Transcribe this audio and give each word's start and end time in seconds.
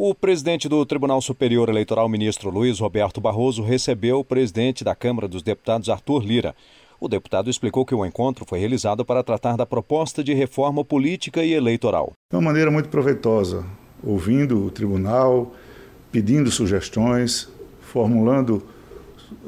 O 0.00 0.14
presidente 0.14 0.68
do 0.68 0.86
Tribunal 0.86 1.20
Superior 1.20 1.68
Eleitoral, 1.68 2.08
ministro 2.08 2.50
Luiz 2.50 2.78
Roberto 2.78 3.20
Barroso, 3.20 3.64
recebeu 3.64 4.20
o 4.20 4.24
presidente 4.24 4.84
da 4.84 4.94
Câmara 4.94 5.26
dos 5.26 5.42
Deputados, 5.42 5.88
Arthur 5.88 6.22
Lira. 6.24 6.54
O 7.00 7.08
deputado 7.08 7.50
explicou 7.50 7.84
que 7.84 7.96
o 7.96 8.06
encontro 8.06 8.44
foi 8.44 8.60
realizado 8.60 9.04
para 9.04 9.24
tratar 9.24 9.56
da 9.56 9.66
proposta 9.66 10.22
de 10.22 10.32
reforma 10.32 10.84
política 10.84 11.42
e 11.42 11.52
eleitoral. 11.52 12.12
De 12.30 12.36
uma 12.36 12.42
maneira 12.42 12.70
muito 12.70 12.88
proveitosa, 12.88 13.64
ouvindo 14.00 14.66
o 14.66 14.70
tribunal, 14.70 15.52
pedindo 16.12 16.48
sugestões, 16.48 17.48
formulando 17.80 18.62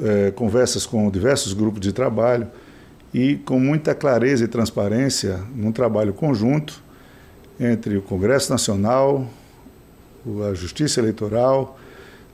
é, 0.03 0.33
conversas 0.33 0.85
com 0.85 1.09
diversos 1.13 1.53
grupos 1.53 1.81
de 1.81 1.93
trabalho 1.93 2.49
e 3.15 3.37
com 3.37 3.61
muita 3.61 3.95
clareza 3.95 4.47
e 4.47 4.49
transparência 4.49 5.45
num 5.55 5.71
trabalho 5.71 6.13
conjunto 6.13 6.83
entre 7.61 7.97
o 7.97 8.03
Congresso 8.03 8.51
Nacional, 8.51 9.31
a 10.49 10.55
Justiça 10.55 11.01
Eleitoral, 11.01 11.79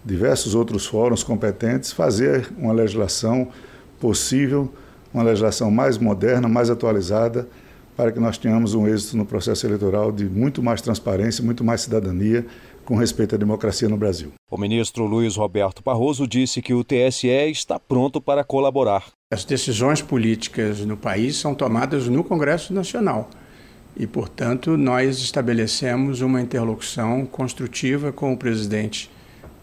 diversos 0.04 0.54
outros 0.54 0.86
fóruns 0.86 1.22
competentes, 1.22 1.92
fazer 1.92 2.48
uma 2.58 2.72
legislação 2.72 3.48
possível, 4.00 4.72
uma 5.12 5.22
legislação 5.22 5.70
mais 5.70 5.98
moderna, 5.98 6.48
mais 6.48 6.70
atualizada, 6.70 7.48
para 7.96 8.12
que 8.12 8.20
nós 8.20 8.36
tenhamos 8.36 8.74
um 8.74 8.86
êxito 8.86 9.16
no 9.16 9.24
processo 9.24 9.66
eleitoral 9.66 10.12
de 10.12 10.26
muito 10.26 10.62
mais 10.62 10.82
transparência, 10.82 11.42
muito 11.42 11.64
mais 11.64 11.80
cidadania, 11.80 12.46
com 12.84 12.94
respeito 12.94 13.34
à 13.34 13.38
democracia 13.38 13.88
no 13.88 13.96
Brasil. 13.96 14.32
O 14.50 14.58
ministro 14.58 15.04
Luiz 15.06 15.34
Roberto 15.34 15.82
Barroso 15.82 16.26
disse 16.26 16.62
que 16.62 16.74
o 16.74 16.84
TSE 16.84 17.28
está 17.28 17.80
pronto 17.80 18.20
para 18.20 18.44
colaborar. 18.44 19.06
As 19.32 19.44
decisões 19.44 20.02
políticas 20.02 20.80
no 20.80 20.96
país 20.96 21.36
são 21.36 21.54
tomadas 21.54 22.06
no 22.06 22.22
Congresso 22.22 22.72
Nacional 22.72 23.28
e, 23.96 24.06
portanto, 24.06 24.76
nós 24.76 25.18
estabelecemos 25.18 26.20
uma 26.20 26.40
interlocução 26.40 27.24
construtiva 27.24 28.12
com 28.12 28.32
o 28.32 28.36
presidente 28.36 29.10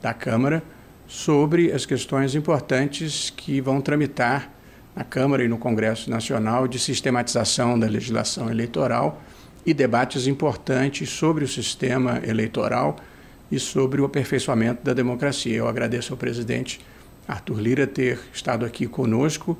da 0.01 0.13
Câmara 0.13 0.63
sobre 1.07 1.71
as 1.71 1.85
questões 1.85 2.33
importantes 2.33 3.29
que 3.29 3.61
vão 3.61 3.79
tramitar 3.79 4.49
na 4.95 5.03
Câmara 5.03 5.43
e 5.43 5.47
no 5.47 5.57
Congresso 5.57 6.09
Nacional 6.09 6.67
de 6.67 6.79
sistematização 6.79 7.77
da 7.77 7.87
legislação 7.87 8.49
eleitoral 8.49 9.21
e 9.65 9.73
debates 9.73 10.27
importantes 10.27 11.09
sobre 11.09 11.45
o 11.45 11.47
sistema 11.47 12.19
eleitoral 12.25 12.95
e 13.51 13.59
sobre 13.59 14.01
o 14.01 14.05
aperfeiçoamento 14.05 14.83
da 14.83 14.93
democracia. 14.93 15.55
Eu 15.55 15.67
agradeço 15.67 16.11
ao 16.11 16.17
presidente 16.17 16.81
Arthur 17.27 17.59
Lira 17.59 17.87
ter 17.87 18.19
estado 18.33 18.65
aqui 18.65 18.87
conosco 18.87 19.57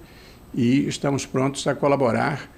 e 0.53 0.87
estamos 0.87 1.25
prontos 1.25 1.65
a 1.67 1.75
colaborar 1.75 2.49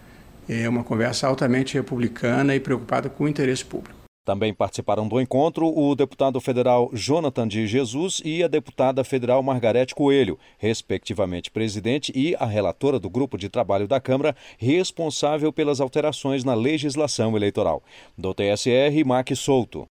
é 0.47 0.67
uma 0.67 0.83
conversa 0.83 1.27
altamente 1.27 1.75
republicana 1.75 2.55
e 2.55 2.59
preocupada 2.59 3.09
com 3.09 3.25
o 3.25 3.27
interesse 3.27 3.65
público. 3.65 4.05
Também 4.25 4.51
participaram 4.51 5.07
do 5.07 5.21
encontro 5.21 5.67
o 5.67 5.95
deputado 5.95 6.41
federal 6.41 6.89
Jonathan 6.91 7.47
de 7.47 7.67
Jesus 7.67 8.23
e 8.25 8.43
a 8.43 8.47
deputada 8.47 9.03
federal 9.03 9.43
Margarete 9.43 9.93
Coelho, 9.93 10.39
respectivamente 10.57 11.51
presidente 11.51 12.11
e 12.15 12.35
a 12.39 12.45
relatora 12.45 12.99
do 12.99 13.07
grupo 13.07 13.37
de 13.37 13.49
trabalho 13.49 13.87
da 13.87 14.01
Câmara 14.01 14.35
responsável 14.57 15.53
pelas 15.53 15.79
alterações 15.79 16.43
na 16.43 16.55
legislação 16.55 17.37
eleitoral. 17.37 17.83
Do 18.17 18.33
TSR, 18.33 19.03
Mac 19.05 19.29
Souto. 19.35 19.85